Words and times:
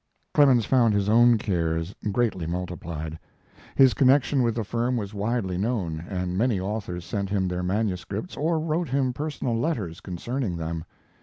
Clemens 0.33 0.65
found 0.65 0.95
his 0.95 1.07
own 1.09 1.37
cares 1.37 1.93
greatly 2.11 2.47
multiplied. 2.47 3.19
His 3.75 3.93
connection 3.93 4.41
with 4.41 4.55
the 4.55 4.63
firm 4.63 4.97
was 4.97 5.13
widely 5.13 5.59
known, 5.59 6.03
and 6.09 6.35
many 6.35 6.59
authors 6.59 7.05
sent 7.05 7.29
him 7.29 7.47
their 7.47 7.61
manuscripts 7.61 8.35
or 8.35 8.57
wrote 8.59 8.89
him 8.89 9.13
personal 9.13 9.55
letters 9.55 10.01
concerning 10.01 10.57
them. 10.57 10.85